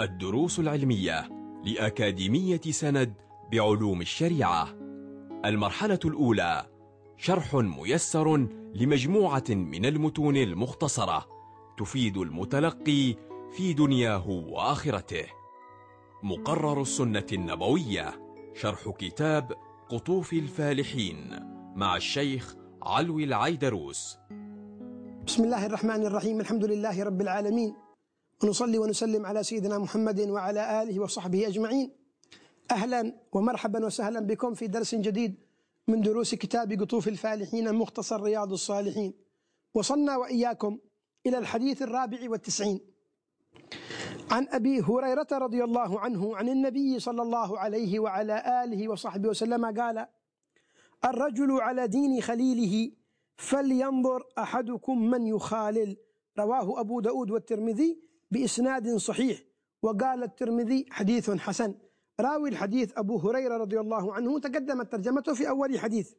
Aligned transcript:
الدروس 0.00 0.58
العلمية 0.58 1.28
لأكاديمية 1.64 2.60
سند 2.60 3.14
بعلوم 3.52 4.00
الشريعة. 4.00 4.68
المرحلة 5.44 5.98
الأولى 6.04 6.66
شرح 7.16 7.54
ميسر 7.54 8.36
لمجموعة 8.74 9.44
من 9.48 9.86
المتون 9.86 10.36
المختصرة 10.36 11.26
تفيد 11.78 12.16
المتلقي 12.16 13.14
في 13.52 13.72
دنياه 13.72 14.28
وآخرته. 14.28 15.24
مقرر 16.22 16.82
السنة 16.82 17.26
النبوية 17.32 18.10
شرح 18.54 18.88
كتاب 18.98 19.52
قطوف 19.88 20.32
الفالحين 20.32 21.30
مع 21.76 21.96
الشيخ 21.96 22.56
علوي 22.82 23.24
العيدروس. 23.24 24.18
بسم 25.26 25.44
الله 25.44 25.66
الرحمن 25.66 26.06
الرحيم 26.06 26.40
الحمد 26.40 26.64
لله 26.64 27.04
رب 27.04 27.20
العالمين. 27.20 27.87
ونصلي 28.44 28.78
ونسلم 28.78 29.26
على 29.26 29.42
سيدنا 29.42 29.78
محمد 29.78 30.20
وعلى 30.20 30.82
آله 30.82 31.00
وصحبه 31.00 31.46
أجمعين. 31.46 31.90
أهلا 32.70 33.12
ومرحبا 33.32 33.86
وسهلا 33.86 34.20
بكم 34.20 34.54
في 34.54 34.66
درس 34.66 34.94
جديد 34.94 35.34
من 35.88 36.00
دروس 36.00 36.34
كتاب 36.34 36.72
قطوف 36.72 37.08
الفالحين 37.08 37.74
مختصر 37.74 38.22
رياض 38.22 38.52
الصالحين. 38.52 39.14
وصلنا 39.74 40.16
وإياكم 40.16 40.78
إلى 41.26 41.38
الحديث 41.38 41.82
الرابع 41.82 42.18
والتسعين. 42.30 42.80
عن 44.30 44.48
أبي 44.50 44.80
هريرة 44.80 45.28
رضي 45.32 45.64
الله 45.64 46.00
عنه 46.00 46.36
عن 46.36 46.48
النبي 46.48 46.98
صلى 46.98 47.22
الله 47.22 47.58
عليه 47.58 47.98
وعلى 47.98 48.64
آله 48.64 48.88
وصحبه 48.88 49.28
وسلم 49.28 49.64
قال 49.80 50.06
الرجل 51.04 51.52
على 51.60 51.86
دين 51.86 52.20
خليله 52.20 52.92
فلينظر 53.36 54.24
أحدكم 54.38 55.10
من 55.10 55.26
يخالل. 55.26 55.96
رواه 56.38 56.80
أبو 56.80 57.00
داود 57.00 57.30
والترمذي 57.30 58.07
بإسناد 58.30 58.96
صحيح. 58.96 59.44
وقال 59.82 60.22
الترمذي 60.22 60.86
حديث 60.90 61.30
حسن. 61.30 61.74
راوي 62.20 62.48
الحديث 62.48 62.98
أبو 62.98 63.18
هريرة 63.18 63.56
رضي 63.56 63.80
الله 63.80 64.14
عنه 64.14 64.38
تقدمت 64.38 64.92
ترجمته 64.92 65.34
في 65.34 65.48
أول 65.48 65.78
حديث. 65.78 66.12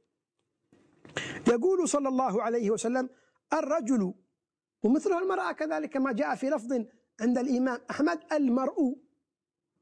يقول 1.47 1.89
صلى 1.89 2.09
الله 2.09 2.43
عليه 2.43 2.71
وسلم 2.71 3.09
الرجل 3.53 4.13
ومثله 4.83 5.19
المرأة 5.19 5.51
كذلك 5.51 5.97
ما 5.97 6.11
جاء 6.11 6.35
في 6.35 6.49
لفظ 6.49 6.73
عند 7.21 7.38
الإمام 7.38 7.79
أحمد 7.89 8.19
المرء 8.31 8.95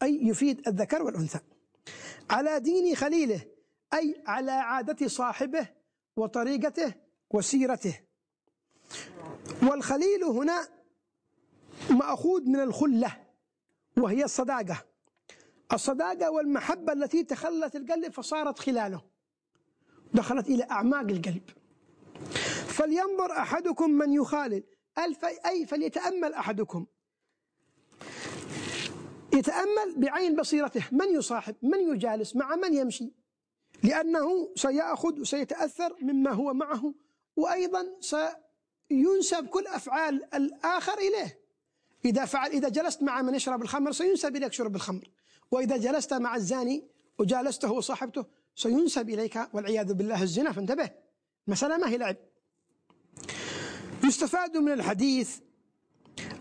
أي 0.03 0.27
يفيد 0.27 0.67
الذكر 0.67 1.03
والأنثى. 1.03 1.39
على 2.29 2.59
دين 2.59 2.95
خليله 2.95 3.41
أي 3.93 4.23
على 4.27 4.51
عادة 4.51 5.07
صاحبه 5.07 5.69
وطريقته 6.17 6.93
وسيرته. 7.31 7.99
والخليل 9.63 10.23
هنا 10.23 10.67
مأخوذ 11.89 12.41
من 12.49 12.59
الخلة 12.59 13.17
وهي 13.97 14.23
الصداقة. 14.23 14.85
الصداقة 15.73 16.31
والمحبة 16.31 16.93
التي 16.93 17.23
تخلت 17.23 17.75
القلب 17.75 18.11
فصارت 18.11 18.59
خلاله 18.59 19.01
دخلت 20.13 20.47
إلى 20.47 20.63
أعماق 20.71 21.01
القلب. 21.01 21.49
فلينظر 22.67 23.31
أحدكم 23.31 23.89
من 23.89 24.13
يخالل 24.13 24.63
أي 25.45 25.65
فليتأمل 25.65 26.33
أحدكم. 26.33 26.85
يتأمل 29.33 29.95
بعين 29.97 30.35
بصيرته 30.35 30.85
من 30.91 31.15
يصاحب 31.15 31.55
من 31.61 31.79
يجالس 31.93 32.35
مع 32.35 32.55
من 32.55 32.73
يمشي؟ 32.73 33.13
لأنه 33.83 34.53
سيأخذ 34.55 35.19
وسيتأثر 35.19 35.95
مما 36.01 36.31
هو 36.31 36.53
معه 36.53 36.93
وأيضا 37.35 37.85
سينسب 37.99 39.47
كل 39.47 39.67
أفعال 39.67 40.35
الآخر 40.35 40.93
إليه. 40.97 41.46
إذا 42.05 42.25
فعل 42.25 42.49
إذا 42.49 42.69
جلست 42.69 43.03
مع 43.03 43.21
من 43.21 43.35
يشرب 43.35 43.61
الخمر 43.61 43.91
سينسب 43.91 44.35
إليك 44.35 44.53
شرب 44.53 44.75
الخمر. 44.75 45.09
وإذا 45.51 45.77
جلست 45.77 46.13
مع 46.13 46.35
الزاني 46.35 46.83
وجالسته 47.19 47.71
وصاحبته 47.71 48.25
سينسب 48.55 49.09
إليك 49.09 49.39
والعياذ 49.53 49.93
بالله 49.93 50.23
الزنا 50.23 50.51
فانتبه. 50.51 50.89
المسألة 51.47 51.77
ما 51.77 51.89
هي 51.89 51.97
لعب؟ 51.97 52.15
يستفاد 54.03 54.57
من 54.57 54.71
الحديث 54.71 55.37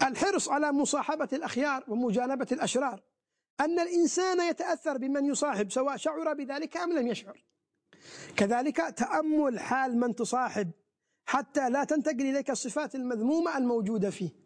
الحرص 0.03 0.49
على 0.49 0.73
مصاحبة 0.73 1.29
الأخيار 1.33 1.85
ومجانبة 1.89 2.47
الأشرار 2.53 3.03
أن 3.61 3.79
الإنسان 3.79 4.51
يتأثر 4.51 4.99
بمن 4.99 5.25
يصاحب 5.25 5.73
سواء 5.73 5.97
شعر 5.97 6.35
بذلك 6.35 6.77
أم 6.77 6.93
لم 6.93 7.07
يشعر. 7.07 7.45
كذلك 8.37 8.77
تأمل 8.77 9.61
حال 9.61 9.97
من 10.01 10.15
تصاحب 10.15 10.71
حتى 11.27 11.71
لا 11.71 11.85
تنتقل 11.85 12.21
إليك 12.21 12.51
الصفات 12.51 12.95
المذمومة 12.95 13.59
الموجودة 13.59 14.11
فيه. 14.11 14.46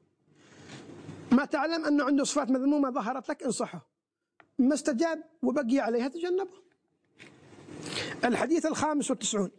ما 1.33 1.45
تعلم 1.45 1.85
أنه 1.85 2.05
عنده 2.05 2.25
صفات 2.25 2.51
مذمومة 2.51 2.91
ظهرت 2.91 3.29
لك 3.29 3.43
انصحه. 3.43 3.91
ما 4.59 4.75
استجاب 4.75 5.25
وبقي 5.43 5.79
عليها 5.79 6.09
تجنبه. 6.09 6.51
الحديث 8.25 8.67
الخامس 8.67 9.11
والتسعون. 9.11 9.51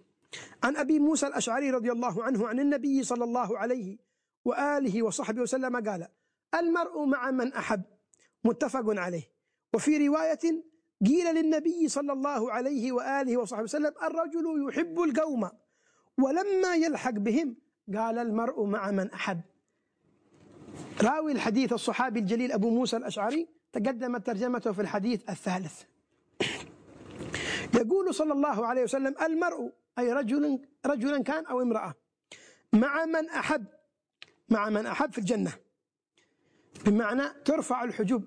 عن 0.63 0.77
أبي 0.77 0.99
موسى 0.99 1.27
الأشعري 1.27 1.71
رضي 1.71 1.91
الله 1.91 2.23
عنه 2.23 2.47
عن 2.47 2.59
النبي 2.59 3.03
صلى 3.03 3.23
الله 3.23 3.57
عليه 3.57 3.97
وآله 4.45 5.03
وصحبه 5.03 5.41
وسلم 5.41 5.89
قال 5.89 6.07
المرء 6.55 7.05
مع 7.05 7.31
من 7.31 7.53
أحب. 7.53 7.81
متفق 8.43 8.83
عليه. 8.87 9.31
وفي 9.73 10.07
رواية 10.07 10.63
قيل 11.05 11.35
للنبي 11.35 11.87
صلى 11.87 12.13
الله 12.13 12.51
عليه 12.51 12.91
وآله 12.91 13.37
وصحبه 13.37 13.63
وسلم 13.63 13.93
الرجل 14.03 14.67
يحب 14.69 15.01
القوم 15.01 15.49
ولما 16.17 16.75
يلحق 16.75 17.11
بهم 17.11 17.55
قال 17.95 18.17
المرء 18.17 18.65
مع 18.65 18.91
من 18.91 19.11
أحب. 19.11 19.41
راوي 21.01 21.31
الحديث 21.31 21.73
الصحابي 21.73 22.19
الجليل 22.19 22.51
أبو 22.51 22.69
موسى 22.69 22.97
الأشعري 22.97 23.47
تقدمت 23.73 24.25
ترجمته 24.25 24.71
في 24.71 24.81
الحديث 24.81 25.29
الثالث. 25.29 25.83
يقول 27.75 28.13
صلى 28.13 28.33
الله 28.33 28.67
عليه 28.67 28.83
وسلم 28.83 29.15
المرء 29.21 29.71
أي 29.99 30.13
رجل 30.13 30.59
رجلا 30.85 31.23
كان 31.23 31.45
أو 31.45 31.61
امرأة 31.61 31.93
مع 32.73 33.05
من 33.05 33.29
أحب 33.29 33.65
مع 34.49 34.69
من 34.69 34.85
أحب 34.85 35.11
في 35.11 35.17
الجنة. 35.17 35.53
بمعنى 36.85 37.23
ترفع 37.45 37.83
الحجوب 37.83 38.25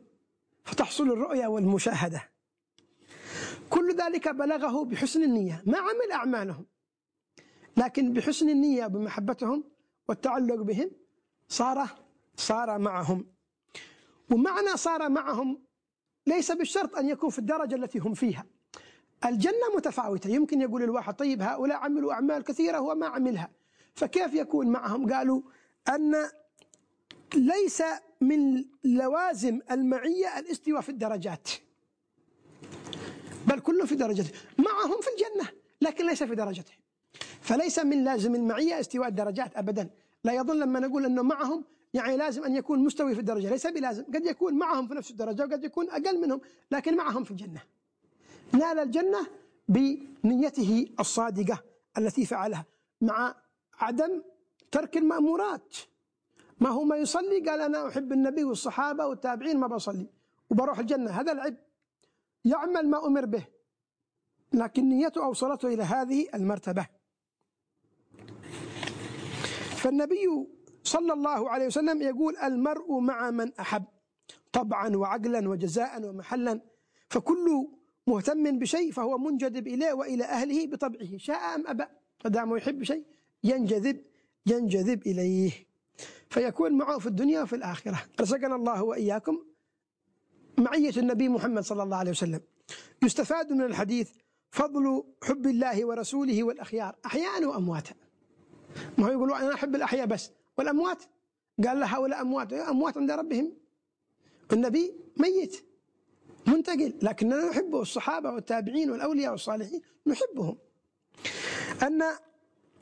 فتحصل 0.64 1.12
الرؤية 1.12 1.46
والمشاهدة. 1.46 2.30
كل 3.70 3.96
ذلك 3.96 4.28
بلغه 4.28 4.84
بحسن 4.84 5.22
النية. 5.22 5.62
ما 5.66 5.78
عمل 5.78 6.12
أعمالهم 6.12 6.66
لكن 7.76 8.12
بحسن 8.12 8.48
النية 8.48 8.86
بمحبتهم 8.86 9.64
والتعلق 10.08 10.62
بهم 10.62 10.90
صار 11.48 12.03
صار 12.36 12.78
معهم. 12.78 13.26
ومعنى 14.32 14.76
صار 14.76 15.08
معهم 15.08 15.62
ليس 16.26 16.52
بالشرط 16.52 16.96
أن 16.96 17.08
يكون 17.08 17.30
في 17.30 17.38
الدرجة 17.38 17.74
التي 17.74 17.98
هم 17.98 18.14
فيها. 18.14 18.44
الجنة 19.24 19.76
متفاوتة. 19.76 20.30
يمكن 20.30 20.60
يقول 20.60 20.82
الواحد 20.82 21.14
طيب 21.14 21.42
هؤلاء 21.42 21.78
عملوا 21.78 22.12
أعمال 22.12 22.44
كثيرة 22.44 22.78
هو 22.78 22.94
ما 22.94 23.06
عملها. 23.06 23.50
فكيف 23.94 24.34
يكون 24.34 24.66
معهم؟ 24.66 25.12
قالوا 25.12 25.42
أن 25.88 26.30
ليس 27.34 27.82
من 28.20 28.64
لوازم 28.84 29.60
المعية 29.70 30.38
الاستواء 30.38 30.80
في 30.80 30.88
الدرجات. 30.88 31.48
بل 33.46 33.60
كله 33.60 33.86
في 33.86 33.94
درجته. 33.94 34.30
معهم 34.58 35.00
في 35.00 35.08
الجنة 35.08 35.50
لكن 35.80 36.06
ليس 36.06 36.22
في 36.22 36.34
درجته. 36.34 36.72
فليس 37.40 37.78
من 37.78 38.04
لازم 38.04 38.34
المعية 38.34 38.80
استواء 38.80 39.08
الدرجات 39.08 39.56
أبدا. 39.56 39.90
لا 40.24 40.32
يظن 40.32 40.58
لما 40.58 40.80
نقول 40.80 41.04
أنه 41.04 41.22
معهم 41.22 41.64
يعني 41.94 42.16
لازم 42.16 42.44
أن 42.44 42.56
يكون 42.56 42.78
مستوي 42.78 43.14
في 43.14 43.20
الدرجة 43.20 43.50
ليس 43.50 43.66
بلازم 43.66 44.04
قد 44.04 44.26
يكون 44.26 44.54
معهم 44.54 44.88
في 44.88 44.94
نفس 44.94 45.10
الدرجة 45.10 45.42
وقد 45.44 45.64
يكون 45.64 45.90
أقل 45.90 46.20
منهم 46.20 46.40
لكن 46.70 46.96
معهم 46.96 47.24
في 47.24 47.30
الجنة. 47.30 47.62
نال 48.52 48.78
الجنة 48.78 49.26
بنيته 49.68 50.86
الصادقة 51.00 51.62
التي 51.98 52.26
فعلها 52.26 52.64
مع 53.00 53.34
عدم 53.78 54.22
ترك 54.70 54.96
المأمورات. 54.96 55.76
ما 56.60 56.68
هو 56.68 56.84
ما 56.84 56.96
يصلي؟ 56.96 57.40
قال 57.40 57.60
أنا 57.60 57.88
أحب 57.88 58.12
النبي 58.12 58.44
والصحابة 58.44 59.06
والتابعين 59.06 59.58
ما 59.58 59.66
بصلي 59.66 60.06
وبروح 60.50 60.78
الجنة. 60.78 61.10
هذا 61.10 61.32
العب 61.32 61.56
يعمل 62.44 62.88
ما 62.88 63.06
أمر 63.06 63.24
به 63.24 63.46
لكن 64.52 64.88
نيته 64.88 65.24
أوصلته 65.24 65.68
إلى 65.68 65.82
هذه 65.82 66.28
المرتبة. 66.34 66.86
فالنبي 69.76 70.46
صلى 70.84 71.12
الله 71.12 71.50
عليه 71.50 71.66
وسلم 71.66 72.02
يقول 72.02 72.36
المرء 72.36 72.98
مع 72.98 73.30
من 73.30 73.52
أحب 73.60 73.84
طبعا 74.52 74.96
وعقلا 74.96 75.48
وجزاء 75.48 76.04
ومحلا 76.04 76.60
فكل 77.10 77.68
مهتم 78.06 78.58
بشيء 78.58 78.92
فهو 78.92 79.18
منجذب 79.18 79.66
إليه 79.66 79.92
وإلى 79.92 80.24
أهله 80.24 80.66
بطبعه 80.66 81.16
شاء 81.16 81.54
أم 81.54 81.66
أبى؟ 81.66 81.84
فدام 82.18 82.56
يحب 82.56 82.82
شيء 82.82 83.04
ينجذب 83.44 84.04
ينجذب 84.46 85.06
إليه. 85.06 85.52
فيكون 86.30 86.72
معه 86.72 86.98
في 86.98 87.06
الدنيا 87.06 87.42
وفي 87.42 87.56
الآخرة. 87.56 88.02
رزقنا 88.20 88.54
الله 88.54 88.82
وإياكم 88.82 89.38
معية 90.58 90.92
النبي 90.96 91.28
محمد 91.28 91.62
صلى 91.62 91.82
الله 91.82 91.96
عليه 91.96 92.10
وسلم. 92.10 92.40
يستفاد 93.02 93.52
من 93.52 93.62
الحديث 93.62 94.10
فضل 94.50 95.04
حب 95.22 95.46
الله 95.46 95.84
ورسوله 95.84 96.44
والأخيار 96.44 96.96
أحياء 97.06 97.44
وأمواتا. 97.44 97.94
ما 98.98 99.06
هو 99.06 99.10
يقولوا 99.10 99.36
أنا 99.36 99.54
أحب 99.54 99.74
الأحياء 99.74 100.06
بس 100.06 100.30
والأموات. 100.58 101.02
قال 101.66 101.80
له 101.80 101.86
هؤلاء 101.86 102.20
أموات. 102.20 102.52
أموات 102.52 102.96
عند 102.96 103.10
ربهم. 103.10 103.56
النبي 104.52 104.94
ميت. 105.16 105.64
منتقل. 106.46 106.98
لكننا 107.02 107.50
نحبه 107.50 107.80
الصحابة 107.82 108.30
والتابعين 108.30 108.90
والأولياء 108.90 109.32
والصالحين. 109.32 109.82
نحبهم. 110.06 110.58
أن 111.82 112.02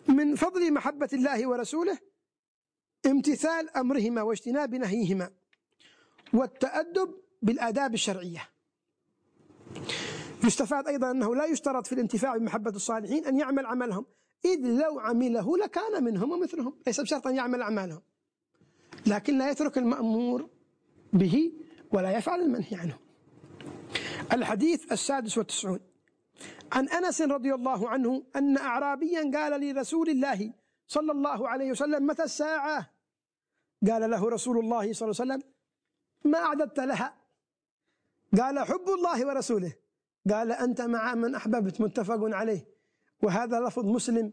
من 0.08 0.36
فضل 0.36 0.72
محبة 0.72 1.08
الله 1.12 1.46
ورسوله 1.46 1.98
امتثال 3.06 3.76
أمرهما 3.76 4.22
واجتناب 4.22 4.74
نهيهما 4.74 5.30
والتأدب 6.34 7.14
بالآداب 7.42 7.94
الشرعية. 7.94 8.48
يستفاد 10.44 10.88
أيضا 10.88 11.10
أنه 11.10 11.34
لا 11.34 11.44
يشترط 11.44 11.86
في 11.86 11.92
الانتفاع 11.92 12.36
بمحبة 12.36 12.70
الصالحين 12.70 13.26
أن 13.26 13.38
يعمل 13.38 13.66
عملهم. 13.66 14.06
إذ 14.44 14.60
لو 14.60 15.00
عمله 15.00 15.58
لكان 15.58 16.04
منهم 16.04 16.32
ومثلهم. 16.32 16.74
ليس 16.86 17.00
بشرط 17.00 17.26
أن 17.26 17.36
يعمل 17.36 17.62
أعمالهم. 17.62 18.02
لكن 19.06 19.38
لا 19.38 19.50
يترك 19.50 19.78
المأمور 19.78 20.48
به 21.12 21.52
ولا 21.92 22.16
يفعل 22.16 22.40
المنهي 22.40 22.76
عنه. 22.76 22.98
الحديث 24.32 24.92
السادس 24.92 25.38
والتسعون. 25.38 25.80
عن 26.72 26.88
أنس 26.88 27.22
رضي 27.22 27.54
الله 27.54 27.88
عنه 27.88 28.22
أن 28.36 28.56
أعرابيا 28.58 29.30
قال 29.34 29.60
لرسول 29.60 30.08
الله 30.08 30.52
صلى 30.86 31.12
الله 31.12 31.48
عليه 31.48 31.70
وسلم 31.70 32.06
متى 32.06 32.22
الساعة؟ 32.22 32.90
قال 33.90 34.10
له 34.10 34.28
رسول 34.28 34.58
الله 34.58 34.92
صلى 34.92 35.10
الله 35.10 35.20
عليه 35.20 35.32
وسلم 35.32 35.42
ما 36.24 36.38
أعددت 36.38 36.80
لها. 36.80 37.14
قال 38.40 38.58
حب 38.58 38.88
الله 38.88 39.26
ورسوله. 39.26 39.72
قال 40.30 40.52
أنت 40.52 40.80
مع 40.80 41.14
من 41.14 41.34
أحببت. 41.34 41.80
متفق 41.80 42.20
عليه. 42.22 42.71
وهذا 43.22 43.60
لفظ 43.60 43.86
مسلم 43.86 44.32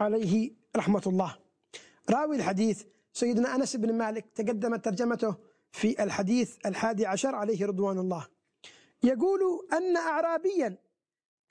عليه 0.00 0.52
رحمة 0.76 1.02
الله. 1.06 1.38
راوي 2.10 2.36
الحديث 2.36 2.84
سيدنا 3.12 3.54
أنس 3.54 3.76
بن 3.76 3.98
مالك 3.98 4.26
تقدمت 4.34 4.84
ترجمته 4.84 5.36
في 5.72 6.02
الحديث 6.02 6.56
الحادي 6.66 7.06
عشر 7.06 7.34
عليه 7.34 7.66
رضوان 7.66 7.98
الله. 7.98 8.26
يقول 9.02 9.40
أن 9.72 9.96
أعرابيا 9.96 10.78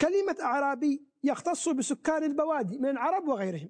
كلمة 0.02 0.38
أعرابي 0.42 1.06
يختص 1.24 1.70
بسكان 1.70 2.24
البوادي 2.24 2.78
من 2.78 2.90
العرب 2.90 3.28
وغيرهم. 3.28 3.70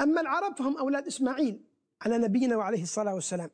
أما 0.00 0.20
العرب 0.20 0.56
فهم 0.56 0.76
أولاد 0.76 1.06
إسماعيل 1.06 1.64
على 2.02 2.18
نبينا 2.18 2.56
وعليه 2.56 2.82
الصلاة 2.82 3.14
والسلام. 3.14 3.50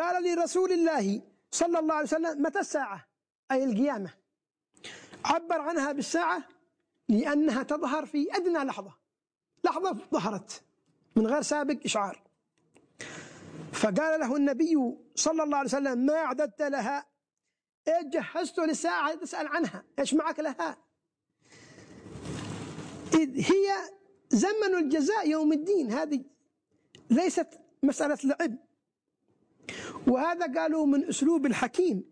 قال 0.00 0.24
لرسول 0.24 0.72
الله 0.72 1.22
صلى 1.50 1.78
الله 1.78 1.94
عليه 1.94 2.06
وسلم 2.06 2.42
متى 2.42 2.58
الساعة؟ 2.58 3.08
أي 3.50 3.64
القيامة. 3.64 4.10
عبر 5.24 5.60
عنها 5.60 5.92
بالساعة 5.92 6.42
لأنها 7.08 7.62
تظهر 7.62 8.06
في 8.06 8.36
أدنى 8.36 8.58
لحظة. 8.58 8.94
لحظة 9.64 9.92
ظهرت 10.12 10.62
من 11.16 11.26
غير 11.26 11.42
سابق 11.42 11.76
إشعار. 11.84 12.22
فقال 13.72 14.20
له 14.20 14.36
النبي 14.36 14.76
صلى 15.14 15.42
الله 15.42 15.56
عليه 15.56 15.68
وسلم 15.68 15.98
ما 15.98 16.14
أعددت 16.14 16.62
لها؟ 16.62 17.06
إيه 17.88 18.02
جهزت 18.02 18.58
للساعة 18.58 19.14
تسأل 19.14 19.48
عنها؟ 19.48 19.84
إيش 19.98 20.14
معك 20.14 20.40
لها؟ 20.40 20.76
إذ 23.14 23.52
هي 23.52 23.74
زمن 24.28 24.74
الجزاء 24.74 25.28
يوم 25.28 25.52
الدين. 25.52 25.92
هذه 25.92 26.24
ليست 27.10 27.60
مسألة 27.82 28.18
لعب. 28.24 28.56
وهذا 30.06 30.60
قالوا 30.60 30.86
من 30.86 31.04
أسلوب 31.04 31.46
الحكيم 31.46 32.04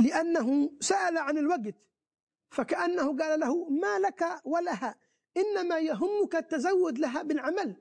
لأنه 0.00 0.70
سأل 0.80 1.18
عن 1.18 1.38
الوقت. 1.38 1.74
فكأنه 2.54 3.16
قال 3.16 3.40
له 3.40 3.68
ما 3.68 3.98
لك 3.98 4.24
ولها 4.44 4.94
إنما 5.36 5.78
يهمك 5.78 6.34
التزود 6.34 6.98
لها 6.98 7.22
بالعمل. 7.22 7.76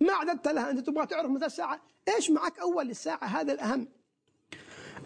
ما 0.00 0.12
أعددت 0.12 0.48
لها 0.48 0.70
أنت 0.70 0.86
تبغى 0.86 1.06
تعرف 1.06 1.30
متى 1.30 1.46
الساعة؟ 1.46 1.80
إيش 2.08 2.30
معك 2.30 2.58
أول 2.58 2.90
الساعة؟ 2.90 3.24
هذا 3.24 3.52
الأهم. 3.52 3.88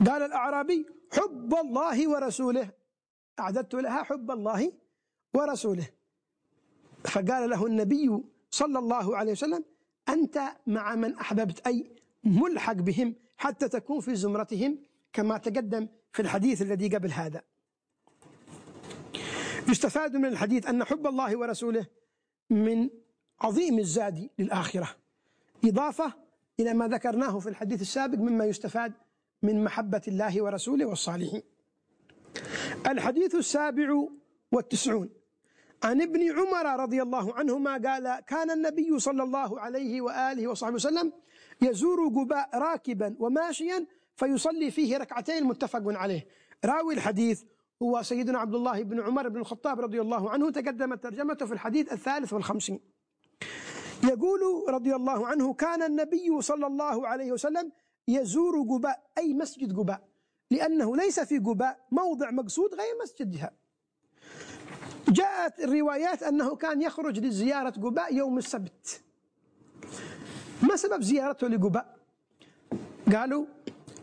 قال 0.07 0.23
الأعرابي 0.23 0.87
حب 1.13 1.55
الله 1.55 2.09
ورسوله. 2.09 2.71
أعددت 3.41 3.75
لها 3.75 4.03
حب 4.03 4.31
الله 4.31 4.73
ورسوله. 5.35 5.89
فقال 7.05 7.51
له 7.51 7.67
النبي 7.67 8.23
صلى 8.51 8.79
الله 8.79 9.17
عليه 9.17 9.33
وسلم 9.33 9.65
أنت 10.09 10.43
مع 10.67 10.95
من 10.95 11.15
أحببت 11.15 11.67
أي 11.67 11.97
ملحق 12.25 12.73
بهم 12.73 13.15
حتى 13.37 13.69
تكون 13.69 14.01
في 14.01 14.15
زمرتهم 14.15 14.79
كما 15.13 15.39
تقدم 15.39 15.89
في 16.13 16.23
الحديث 16.23 16.63
الذي 16.63 16.89
قبل 16.89 17.11
هذا. 17.11 17.43
يستفاد 19.73 20.17
من 20.17 20.25
الحديث 20.25 20.67
أن 20.67 20.85
حب 20.85 21.07
الله 21.07 21.37
ورسوله 21.37 21.87
من 22.51 22.91
عظيم 23.41 23.79
الزاد 23.79 24.31
للآخرة. 24.39 24.89
إضافة 25.65 26.13
إلى 26.61 26.75
ما 26.75 26.89
ذكرناه 26.89 27.39
في 27.39 27.49
الحديث 27.49 27.81
السابق 27.81 28.19
مما 28.19 28.45
يستفاد 28.45 28.93
من 29.43 29.65
محبة 29.65 30.01
الله 30.09 30.43
ورسوله 30.43 30.87
والصالحين. 30.87 31.43
الحديث 32.87 33.35
السابع 33.35 33.89
والتسعون. 34.53 35.11
عن 35.85 36.03
ابن 36.03 36.33
عمر 36.33 36.81
رضي 36.83 37.03
الله 37.03 37.35
عنهما 37.35 37.73
قال 37.73 38.21
كان 38.21 38.51
النبي 38.51 38.99
صلى 38.99 39.23
الله 39.23 39.61
عليه 39.61 40.01
وآله 40.01 40.49
وصحبه 40.49 40.75
وسلم 40.75 41.13
يزور 41.63 42.09
قباء 42.09 42.59
راكبا 42.59 43.17
وماشيا 43.19 43.87
فيصلي 44.17 44.71
فيه 44.71 44.97
ركعتين 44.97 45.45
متفق 45.45 45.83
عليه. 45.87 46.27
راوي 46.65 46.95
الحديث 46.95 47.43
هو 47.83 48.03
سيدنا 48.03 48.39
عبد 48.39 48.55
الله 48.55 48.83
بن 48.83 49.01
عمر 49.01 49.29
بن 49.29 49.41
الخطاب 49.41 49.81
رضي 49.81 50.01
الله 50.01 50.31
عنه 50.31 50.51
تقدمت 50.51 51.03
ترجمته 51.03 51.47
في 51.47 51.53
الحديث 51.53 51.93
الثالث 51.93 52.33
والخمسين. 52.33 52.81
يقول 54.05 54.41
رضي 54.69 54.95
الله 54.95 55.27
عنه 55.27 55.55
كان 55.55 55.83
النبي 55.83 56.41
صلى 56.41 56.67
الله 56.67 57.09
عليه 57.09 57.33
وسلم 57.33 57.73
يزور 58.09 58.63
قباء 58.71 59.11
أي 59.19 59.35
مسجد 59.35 59.77
قباء 59.79 60.09
لأنه 60.51 60.97
ليس 60.97 61.21
في 61.21 61.39
قباء 61.39 61.87
موضع 61.91 62.31
مقصود 62.31 62.75
غير 62.75 62.95
مسجدها. 63.03 63.51
جاءت 65.09 65.61
الروايات 65.61 66.23
أنه 66.23 66.57
كان 66.57 66.83
يخرج 66.83 67.19
لزيارة 67.19 67.71
قباء 67.71 68.15
يوم 68.15 68.39
السبت. 68.39 69.03
ما 70.63 70.77
سبب 70.77 71.03
زيارته 71.03 71.49
لقباء؟ 71.49 71.97
قالوا 73.13 73.47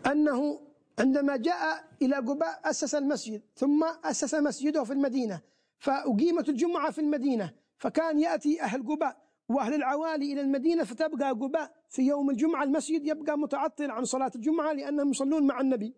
أنه 0.06 0.69
عندما 1.00 1.38
جاء 1.38 1.84
إلى 2.02 2.16
قباء 2.16 2.62
أسس 2.66 2.96
المسجد 2.96 3.42
ثم 3.56 3.84
أسس 4.04 4.36
مسجده 4.36 4.84
في 4.84 4.94
المدينة 4.94 5.42
فأقيمت 5.78 6.50
الجمعة 6.50 6.92
في 6.92 7.02
المدينة 7.02 7.54
فكان 7.78 8.20
يأتي 8.20 8.62
أهل 8.62 8.88
قباء 8.88 9.18
وأهل 9.50 9.74
العوالي 9.74 10.34
إلى 10.34 10.42
المدينة 10.42 10.84
فتبقى 10.84 11.32
قباء 11.32 11.72
في 11.90 12.02
يوم 12.02 12.30
الجمعة 12.30 12.64
المسجد 12.64 13.08
يبقى 13.08 13.38
متعطل 13.38 13.92
عن 13.92 14.06
صلاة 14.06 14.32
الجمعة 14.36 14.74
لأنهم 14.74 15.10
يصلون 15.10 15.48
مع 15.48 15.62
النبي. 15.62 15.94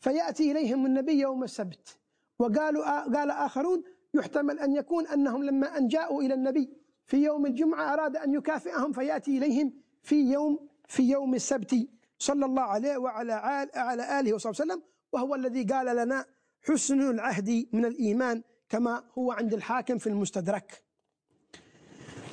فيأتي 0.00 0.52
إليهم 0.52 0.86
النبي 0.86 1.12
يوم 1.20 1.44
السبت 1.44 1.98
وقالوا 2.38 3.00
قال 3.00 3.30
آخرون 3.30 3.82
يحتمل 4.14 4.58
أن 4.58 4.72
يكون 4.72 5.06
أنهم 5.06 5.44
لما 5.44 5.78
أن 5.78 5.88
جاءوا 5.88 6.22
إلى 6.22 6.34
النبي 6.34 6.70
في 7.04 7.16
يوم 7.16 7.46
الجمعة 7.46 7.92
أراد 7.94 8.16
أن 8.16 8.34
يكافئهم 8.34 8.92
فيأتي 8.92 9.38
إليهم 9.38 9.72
في 10.02 10.32
يوم 10.32 10.68
في 10.88 11.02
يوم 11.10 11.34
السبت. 11.34 11.88
صلى 12.18 12.46
الله 12.46 12.62
عليه 12.62 12.96
وعلى 12.96 13.32
على 13.74 14.20
آله 14.20 14.32
وصحبه 14.32 14.50
وسلم 14.50 14.82
وهو 15.12 15.34
الذي 15.34 15.62
قال 15.64 15.96
لنا 15.96 16.26
حسن 16.62 17.10
العهد 17.10 17.68
من 17.72 17.84
الإيمان 17.84 18.42
كما 18.68 19.04
هو 19.18 19.32
عند 19.32 19.54
الحاكم 19.54 19.98
في 19.98 20.06
المستدرك. 20.06 20.82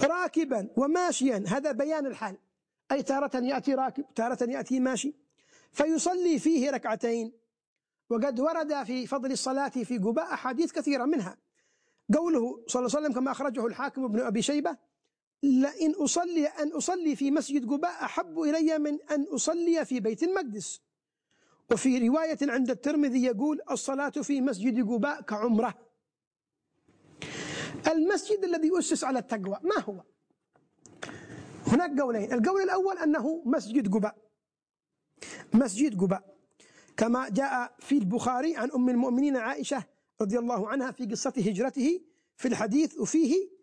راكبا 0.04 0.70
وماشيا 0.78 1.44
هذا 1.48 1.72
بيان 1.72 2.06
الحال. 2.06 2.38
أي 2.92 3.04
تارة 3.04 3.38
يأتي 3.38 3.74
راكب 3.74 4.06
تارة 4.16 4.44
يأتي 4.44 4.80
ماشي. 4.80 5.16
فيصلي 5.72 6.40
فيه 6.40 6.72
ركعتين. 6.72 7.32
وقد 8.10 8.40
ورد 8.40 8.84
في 8.84 9.08
فضل 9.08 9.32
الصلاة 9.32 9.70
في 9.70 9.98
قباء 9.98 10.34
أحاديث 10.34 10.72
كثيرة 10.72 11.06
منها. 11.06 11.38
قوله 12.14 12.64
صلى 12.68 12.80
الله 12.80 12.96
عليه 12.96 13.06
وسلم 13.08 13.14
كما 13.14 13.32
أخرجه 13.32 13.66
الحاكم 13.66 14.04
ابن 14.04 14.20
أبي 14.20 14.42
شيبة 14.42 14.78
لئن 15.46 15.92
أصلي 15.92 16.48
أن 16.48 16.72
أصلي 16.72 17.16
في 17.16 17.32
مسجد 17.32 17.70
قباء 17.70 18.06
أحب 18.06 18.40
إلي 18.40 18.80
من 18.80 18.98
أن 19.12 19.24
أصلي 19.24 19.86
في 19.86 20.00
بيت 20.00 20.24
المقدس. 20.24 20.82
وفي 21.72 22.08
رواية 22.08 22.38
عند 22.42 22.70
الترمذي 22.70 23.24
يقول 23.24 23.62
الصلاة 23.72 24.10
في 24.10 24.42
مسجد 24.42 24.88
قباء 24.90 25.22
كعمرة. 25.22 25.74
المسجد 27.88 28.44
الذي 28.44 28.80
أسس 28.80 29.04
على 29.04 29.20
التقوى 29.20 29.60
ما 29.64 29.80
هو؟ 29.80 30.04
هناك 31.68 32.00
قولين. 32.00 32.34
القول 32.34 32.62
الأول 32.62 32.98
أنه 32.98 33.42
مسجد 33.46 33.94
قباء. 33.94 34.16
مسجد 35.54 36.02
قباء. 36.02 36.36
كما 36.98 37.30
جاء 37.30 37.76
في 37.80 37.98
البخاري 37.98 38.58
عن 38.58 38.72
أم 38.72 38.90
المؤمنين 38.90 39.38
عائشة 39.38 39.84
رضي 40.22 40.40
الله 40.40 40.70
عنها 40.70 40.92
في 40.92 41.06
قصة 41.06 41.34
هجرته 41.38 42.02
في 42.38 42.48
الحديث 42.48 43.00
وفيه 43.00 43.55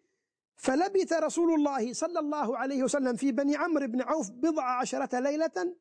فلبث 0.57 1.13
رسول 1.13 1.55
الله 1.55 1.93
صلى 1.93 2.19
الله 2.19 2.59
عليه 2.59 2.83
وسلم 2.83 3.17
في 3.17 3.33
بني 3.33 3.57
عمرو 3.57 3.87
بن 3.87 4.03
عوف 4.03 4.31
بضع 4.31 4.65
عشرة 4.65 5.21
ليلة 5.21 5.77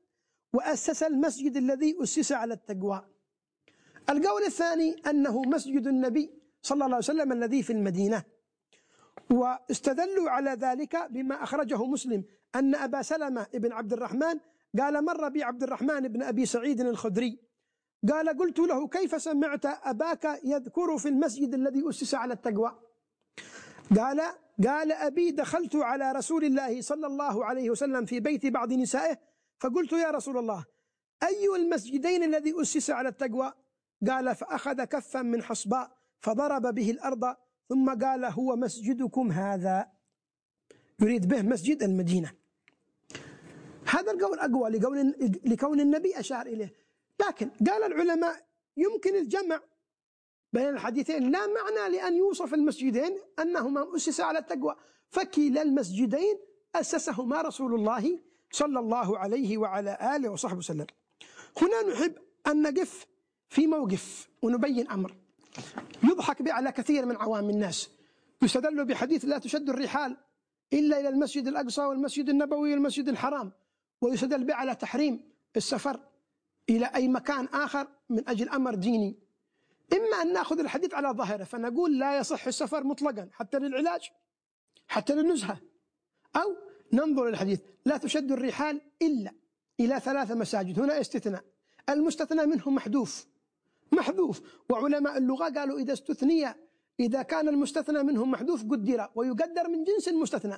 وأسس 0.54 1.04
المسجد 1.04 1.58
الذي 1.58 1.98
أسس 2.04 2.32
على 2.32 2.54
التقوى. 2.54 3.06
القول 4.10 4.44
الثاني 4.44 4.96
أنه 5.10 5.42
مسجد 5.42 5.88
النبي 5.88 6.34
صلى 6.62 6.76
الله 6.76 6.86
عليه 6.86 6.98
وسلم 6.98 7.32
الذي 7.32 7.64
في 7.64 7.74
المدينة. 7.74 8.24
واستدلوا 9.32 10.30
على 10.30 10.52
ذلك 10.52 11.08
بما 11.10 11.44
أخرجه 11.44 11.86
مسلم 11.86 12.24
أن 12.56 12.76
أبا 12.76 13.02
سلمة 13.02 13.48
بن 13.54 13.72
عبد 13.72 13.94
الرحمن 13.94 14.40
قال 14.80 15.06
مر 15.06 15.30
بي 15.30 15.44
عبد 15.44 15.64
الرحمن 15.64 16.00
بن 16.00 16.24
أبي 16.24 16.46
سعيد 16.46 16.82
الخدري. 16.82 17.40
قال 18.10 18.38
قلت 18.38 18.60
له 18.60 18.88
كيف 18.88 19.22
سمعت 19.22 19.66
أباك 19.66 20.40
يذكر 20.44 20.98
في 20.98 21.10
المسجد 21.10 21.54
الذي 21.54 21.90
أسس 21.90 22.16
على 22.16 22.34
التقوى؟ 22.34 22.80
قال 23.98 24.22
قال 24.68 24.92
أبي 24.92 25.32
دخلت 25.32 25.76
على 25.76 26.12
رسول 26.12 26.44
الله 26.44 26.82
صلى 26.82 27.08
الله 27.08 27.46
عليه 27.46 27.70
وسلم 27.70 28.06
في 28.06 28.20
بيت 28.20 28.46
بعض 28.46 28.74
نسائه 28.74 29.18
فقلت 29.60 29.92
يا 29.92 30.12
رسول 30.12 30.38
الله 30.38 30.66
أي 31.24 31.56
المسجدين 31.56 32.24
الذي 32.24 32.62
أسس 32.62 32.90
على 32.90 33.10
التقوى؟ 33.10 33.54
قال 34.08 34.36
فأخذ 34.36 34.84
كفا 34.84 35.22
من 35.22 35.44
حصباء 35.44 35.98
فضرب 36.20 36.76
به 36.76 36.92
الأرض 36.92 37.36
ثم 37.70 37.90
قال 37.90 38.26
هو 38.26 38.56
مسجدكم 38.56 39.32
هذا؟ 39.32 39.92
يريد 41.00 41.28
به 41.28 41.42
مسجد 41.42 41.84
المدينة. 41.84 42.32
هذا 43.88 44.12
القول 44.12 44.40
أقوى 44.40 44.70
لقول 44.70 45.16
لكون 45.46 45.80
النبي 45.80 46.20
أشار 46.20 46.46
إليه. 46.46 46.74
لكن 47.28 47.50
قال 47.50 47.84
العلماء 47.84 48.46
يمكن 48.78 49.16
الجمع 49.16 49.62
بين 50.54 50.70
الحديثين 50.70 51.32
لا 51.32 51.40
معنى 51.48 51.96
لأن 51.96 52.16
يوصف 52.16 52.54
المسجدين 52.54 53.18
أنهما 53.40 53.96
أسس 53.96 54.22
على 54.22 54.40
التقوى. 54.40 54.76
فكلا 55.10 55.62
المسجدين 55.62 56.38
أسسهما 56.76 57.42
رسول 57.42 57.76
الله 57.76 58.20
صلى 58.52 58.80
الله 58.80 59.18
عليه 59.18 59.58
وعلى 59.58 60.16
آله 60.16 60.30
وصحبه 60.30 60.58
وسلم. 60.58 60.88
هنا 61.62 61.94
نحب 61.94 62.14
أن 62.48 62.62
نقف 62.62 63.06
في 63.50 63.68
موقف 63.68 64.30
ونبين 64.42 64.88
أمر. 64.88 65.16
يضحك 66.04 66.42
به 66.42 66.54
على 66.54 66.72
كثير 66.72 67.06
من 67.06 67.16
عوام 67.16 67.50
الناس. 67.50 67.90
يستدل 68.42 68.86
بحديث 68.86 69.26
لا 69.26 69.38
تشد 69.38 69.70
الرحال 69.70 70.18
إلا 70.74 71.00
إلى 71.00 71.10
المسجد 71.10 71.48
الأقصى 71.48 71.82
والمسجد 71.82 72.30
النبوي 72.30 72.72
والمسجد 72.72 73.08
الحرام. 73.08 73.52
ويستدل 74.02 74.44
به 74.44 74.56
على 74.56 74.76
تحريم 74.76 75.32
السفر 75.56 76.00
إلى 76.70 76.86
أي 76.86 77.08
مكان 77.08 77.46
آخر 77.46 77.88
من 78.10 78.30
أجل 78.30 78.50
أمر 78.50 78.76
ديني. 78.76 79.31
إما 79.94 80.22
أن 80.22 80.34
نأخذ 80.34 80.60
الحديث 80.60 80.94
على 80.94 81.10
ظاهره 81.10 81.44
فنقول 81.44 82.00
لا 82.00 82.18
يصح 82.18 82.48
السفر 82.48 82.84
مطلقا 82.84 83.30
حتى 83.32 83.60
للعلاج 83.60 84.10
حتى 84.88 85.16
للنزهة 85.16 85.58
أو 86.36 86.56
ننظر 86.94 87.28
الحديث 87.28 87.62
لا 87.86 87.98
تشد 87.98 88.32
الرحال 88.32 88.82
إلا 89.02 89.32
إلى 89.80 90.00
ثلاث 90.00 90.32
مساجد 90.32 90.80
هنا 90.80 91.02
استثناء. 91.02 91.44
المستثنى 91.90 92.46
منه 92.46 92.70
محذوف 92.70 93.28
محذوف. 93.92 94.42
وعلماء 94.70 95.18
اللغة 95.18 95.50
قالوا 95.50 95.80
إذا 95.80 95.94
استثني 95.94 96.46
إذا 97.00 97.22
كان 97.22 97.50
المستثنى 97.50 98.04
منه 98.04 98.26
محذوف 98.26 98.64
قدر 98.64 99.10
ويقدر 99.16 99.68
من 99.68 99.84
جنس 99.84 100.08
المستثنى 100.08 100.58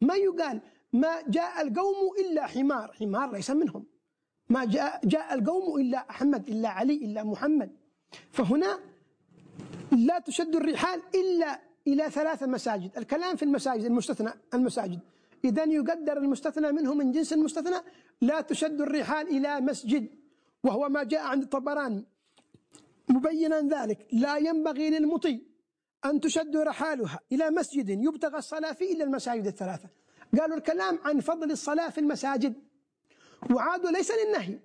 ما 0.00 0.14
يقال 0.14 0.60
ما 0.92 1.22
جاء 1.28 1.62
القوم 1.62 1.96
إلا 2.18 2.46
حمار 2.46 2.92
حمار 2.92 3.32
ليس 3.32 3.50
منهم. 3.50 3.86
ما 4.48 4.64
جاء, 4.64 5.06
جاء 5.06 5.34
القوم 5.34 5.80
إلا 5.80 6.10
أحمد 6.10 6.48
إلا 6.48 6.68
علي 6.68 6.94
إلا 6.94 7.24
محمد. 7.24 7.76
فهنا 8.32 8.80
لا 9.92 10.18
تشد 10.18 10.56
الرحال 10.56 11.02
إلا 11.14 11.60
إلى 11.86 12.10
ثلاث 12.10 12.42
مساجد. 12.42 12.90
الكلام 12.98 13.36
في 13.36 13.42
المساجد 13.42 13.84
المستثنى 13.84 14.30
المساجد. 14.54 15.00
إذا 15.44 15.64
يقدر 15.64 16.16
المستثنى 16.16 16.72
منه 16.72 16.94
من 16.94 17.12
جنس 17.12 17.32
المستثنى 17.32 17.76
لا 18.20 18.40
تشد 18.40 18.80
الرحال 18.80 19.28
إلى 19.28 19.60
مسجد 19.60 20.08
وهو 20.64 20.88
ما 20.88 21.02
جاء 21.02 21.20
عند 21.20 21.42
الطبراني. 21.42 22.06
مبينا 23.08 23.60
ذلك 23.60 24.06
لا 24.12 24.36
ينبغي 24.36 24.90
للمطي 24.90 25.46
أن 26.04 26.20
تشد 26.20 26.56
رحالها 26.56 27.20
إلى 27.32 27.50
مسجد 27.50 27.88
يبتغى 27.88 28.38
الصلاة 28.38 28.72
فيه 28.72 28.92
إلا 28.92 29.04
المساجد 29.04 29.46
الثلاثة. 29.46 29.88
قالوا 30.40 30.56
الكلام 30.56 30.98
عن 31.04 31.20
فضل 31.20 31.50
الصلاة 31.50 31.90
في 31.90 31.98
المساجد. 31.98 32.54
وعادوا 33.50 33.90
ليس 33.90 34.10
للنهي 34.10 34.58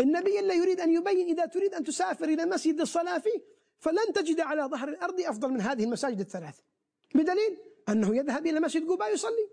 النبي 0.00 0.40
إلا 0.40 0.54
يريد 0.54 0.80
أن 0.80 0.92
يبين 0.92 1.26
إذا 1.26 1.46
تريد 1.46 1.74
أن 1.74 1.84
تسافر 1.84 2.24
إلى 2.24 2.46
مسجد 2.46 2.80
الصلاة 2.80 3.18
فيه 3.18 3.40
فلن 3.78 4.12
تجد 4.14 4.40
على 4.40 4.62
ظهر 4.62 4.88
الأرض 4.88 5.20
أفضل 5.20 5.50
من 5.50 5.60
هذه 5.60 5.84
المساجد 5.84 6.20
الثلاث. 6.20 6.58
بدليل 7.14 7.58
أنه 7.88 8.16
يذهب 8.16 8.46
إلى 8.46 8.60
مسجد 8.60 8.88
قباء 8.90 9.14
يصلي. 9.14 9.48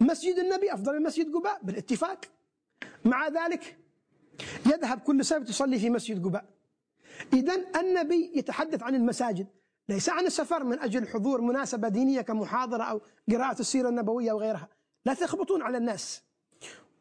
مسجد 0.00 0.38
النبي 0.38 0.74
أفضل 0.74 0.92
من 0.92 1.02
مسجد 1.02 1.34
قباء 1.34 1.60
بالاتفاق. 1.62 2.24
مع 3.04 3.28
ذلك 3.28 3.78
يذهب 4.66 5.00
كل 5.00 5.24
سبت 5.24 5.48
يصلي 5.48 5.78
في 5.78 5.90
مسجد 5.90 6.24
قباء. 6.24 6.44
إذا 7.32 7.80
النبي 7.80 8.32
يتحدث 8.34 8.82
عن 8.82 8.94
المساجد. 8.94 9.46
ليس 9.88 10.08
عن 10.08 10.26
السفر 10.26 10.64
من 10.64 10.78
أجل 10.78 11.08
حضور 11.08 11.40
مناسبة 11.40 11.88
دينية 11.88 12.20
كمحاضرة 12.20 12.82
أو 12.82 13.00
قراءة 13.32 13.60
السيرة 13.60 13.88
النبوية 13.88 14.32
وغيرها. 14.32 14.68
لا 15.04 15.14
تخبطون 15.14 15.62
على 15.62 15.78
الناس. 15.78 16.22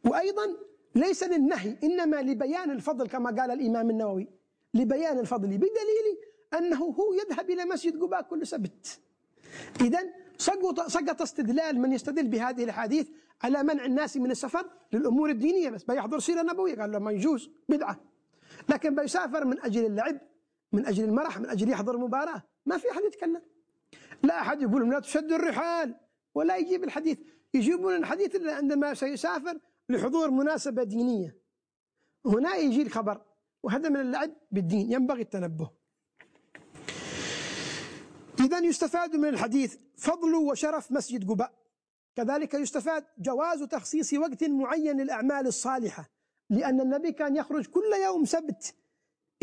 وأيضا 0.06 0.58
ليس 0.96 1.24
للنهي 1.24 1.78
إنما 1.84 2.22
لبيان 2.22 2.72
الفضل 2.72 3.08
كما 3.08 3.42
قال 3.42 3.52
الإمام 3.52 3.90
النووي. 3.90 4.28
لبيان 4.74 5.20
الفضل 5.20 5.48
بدليل 5.48 6.18
أنه 6.58 6.84
هو 6.84 7.14
يذهب 7.14 7.50
إلى 7.50 7.66
مسجد 7.66 8.02
قباء 8.02 8.22
كل 8.22 8.48
سبت. 8.48 9.00
إذا 9.82 10.00
سقط, 10.38 10.88
سقط 10.88 11.22
استدلال 11.22 11.80
من 11.80 11.94
يستدل 11.94 12.28
بهذه 12.28 12.64
الحديث 12.64 13.10
على 13.44 13.64
منع 13.64 13.86
الناس 13.86 14.18
من 14.18 14.32
السفر 14.32 14.70
للأمور 14.94 15.30
الدينية 15.30 15.70
بس. 15.70 15.84
بيحضر 15.84 16.20
سيرة 16.20 16.42
نبوية 16.42 16.76
قال 16.76 16.92
له 16.92 17.00
ما 17.00 17.12
يجوز 17.12 17.50
بدعة. 17.70 18.00
لكن 18.70 18.96
بيسافر 18.96 19.46
من 19.46 19.60
أجل 19.60 19.86
اللعب 19.86 20.18
من 20.72 20.86
أجل 20.86 21.04
المرح 21.04 21.40
من 21.40 21.50
أجل 21.50 21.70
يحضر 21.70 21.98
مباراة. 21.98 22.44
ما 22.66 22.78
في 22.78 22.92
أحد 22.92 23.02
يتكلم. 23.04 23.42
لا 24.24 24.42
أحد 24.42 24.62
يقول 24.62 24.90
لا 24.90 25.00
تشد 25.00 25.32
الرحال 25.32 25.96
ولا 26.36 26.58
يجيب 26.58 26.84
الحديث. 26.84 27.18
يجيبون 27.54 27.96
الحديث 27.96 28.36
إلا 28.36 28.56
عندما 28.56 28.94
سيسافر 28.94 29.60
لحضور 29.90 30.32
مناسبة 30.32 30.84
دينية. 30.84 31.38
هنا 32.26 32.56
يجي 32.56 32.82
الخبر 32.82 33.22
وهذا 33.64 33.90
من 33.90 34.00
اللعب 34.00 34.32
بالدين 34.52 34.92
ينبغي 34.92 35.22
التنبه. 35.22 35.70
إذا 38.40 38.60
يستفاد 38.60 39.16
من 39.16 39.30
الحديث 39.30 39.78
فضل 39.98 40.36
وشرف 40.36 40.92
مسجد 40.92 41.30
قباء. 41.30 41.54
كذلك 42.16 42.54
يستفاد 42.54 43.06
جواز 43.18 43.64
تخصيص 43.64 44.14
وقت 44.14 44.44
معين 44.44 45.02
للأعمال 45.02 45.48
الصالحة 45.48 46.10
لأن 46.50 46.82
النبي 46.82 47.12
كان 47.12 47.36
يخرج 47.36 47.66
كل 47.66 47.94
يوم 48.06 48.26
سبت 48.26 48.76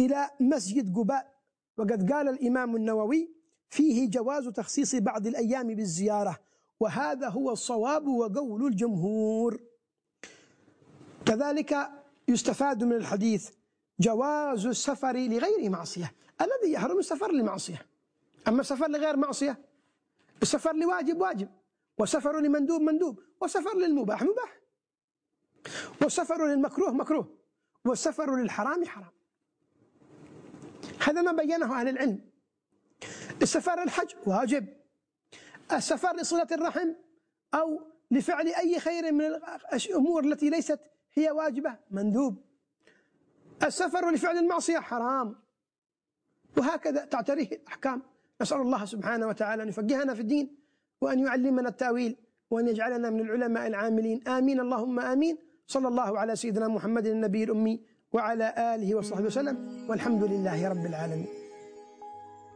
إلى 0.00 0.30
مسجد 0.40 0.96
قباء. 0.96 1.40
وقد 1.78 2.12
قال 2.12 2.28
الإمام 2.28 2.76
النووي 2.76 3.34
فيه 3.68 4.10
جواز 4.10 4.48
تخصيص 4.48 4.94
بعض 4.94 5.26
الأيام 5.26 5.66
بالزيارة 5.66 6.38
وهذا 6.80 7.28
هو 7.28 7.50
الصواب 7.50 8.06
وقول 8.06 8.66
الجمهور. 8.66 9.69
كذلك 11.30 11.90
يستفاد 12.28 12.84
من 12.84 12.92
الحديث 12.92 13.50
جواز 14.00 14.66
السفر 14.66 15.16
لغير 15.16 15.70
معصية. 15.70 16.14
الذي 16.40 16.72
يحرم 16.72 16.98
السفر 16.98 17.32
لمعصية. 17.32 17.86
أما 18.48 18.60
السفر 18.60 18.88
لغير 18.88 19.16
معصية 19.16 19.58
السفر 20.42 20.72
لواجب 20.76 21.20
واجب 21.20 21.48
والسفر 21.98 22.40
لمندوب 22.40 22.82
مندوب 22.82 23.22
والسفر 23.40 23.76
للمباح 23.76 24.22
مباح 24.22 24.60
والسفر 26.02 26.46
للمكروه 26.46 26.92
مكروه 26.92 27.38
والسفر 27.84 28.36
للحرام 28.36 28.84
حرام. 28.84 29.12
هذا 31.04 31.22
ما 31.22 31.32
بينه 31.32 31.80
أهل 31.80 31.88
العلم. 31.88 32.20
السفر 33.42 33.82
للحج 33.84 34.14
واجب. 34.26 34.66
السفر 35.72 36.16
لصلة 36.16 36.48
الرحم 36.52 36.88
أو 37.54 37.80
لفعل 38.10 38.48
أي 38.48 38.80
خير 38.80 39.12
من 39.12 39.24
الأمور 39.72 40.24
التي 40.24 40.50
ليست 40.50 40.80
هي 41.14 41.30
واجبة 41.30 41.76
مندوب. 41.90 42.36
السفر 43.64 44.10
لفعل 44.10 44.38
المعصية 44.38 44.78
حرام. 44.78 45.36
وهكذا 46.56 47.04
تعتريه 47.04 47.48
الأحكام. 47.48 48.02
نسأل 48.42 48.60
الله 48.60 48.84
سبحانه 48.84 49.26
وتعالى 49.26 49.62
أن 49.62 49.68
يفقهنا 49.68 50.14
في 50.14 50.20
الدين 50.20 50.56
وأن 51.00 51.18
يعلمنا 51.18 51.68
التأويل 51.68 52.16
وأن 52.50 52.68
يجعلنا 52.68 53.10
من 53.10 53.20
العلماء 53.20 53.66
العاملين. 53.66 54.28
آمين. 54.28 54.60
اللهم 54.60 55.00
آمين. 55.00 55.38
صلى 55.66 55.88
الله 55.88 56.18
على 56.18 56.36
سيدنا 56.36 56.68
محمد 56.68 57.06
النبي 57.06 57.44
الأمي 57.44 57.80
وعلى 58.12 58.74
آله 58.74 58.94
وصحبه 58.94 59.24
وسلم. 59.24 59.86
والحمد 59.88 60.24
لله 60.24 60.68
رب 60.68 60.86
العالمين. 60.86 61.28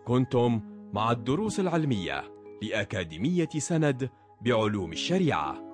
كنتم 0.07 0.61
مع 0.93 1.13
الدروس 1.13 1.61
العلمية 1.61 2.25
لأكاديمية 2.63 3.49
سند 3.59 4.11
بعلوم 4.41 4.93
الشريعة. 4.93 5.74